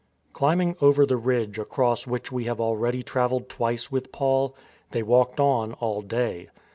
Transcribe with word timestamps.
CHmbing 0.33 0.81
over 0.81 1.05
the 1.05 1.15
ridge 1.15 1.59
across 1.59 2.07
which 2.07 2.31
we 2.31 2.45
have 2.45 2.59
al 2.59 2.75
ready 2.75 3.03
travelled 3.03 3.47
twice 3.49 3.91
with 3.91 4.11
Paul, 4.11 4.55
they 4.89 5.03
walked 5.03 5.39
on 5.39 5.73
all 5.73 6.01
day. 6.01 6.49